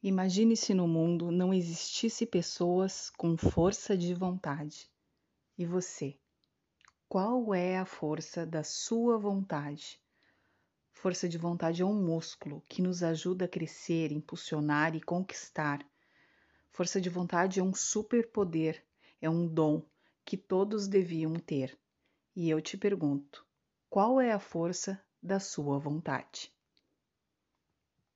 [0.00, 4.88] Imagine se no mundo não existisse pessoas com força de vontade.
[5.58, 6.16] E você?
[7.08, 10.00] Qual é a força da sua vontade?
[10.92, 15.84] Força de vontade é um músculo que nos ajuda a crescer, impulsionar e conquistar.
[16.70, 18.80] Força de vontade é um superpoder,
[19.20, 19.84] é um dom
[20.24, 21.76] que todos deviam ter.
[22.36, 23.44] E eu te pergunto:
[23.90, 26.52] qual é a força da sua vontade?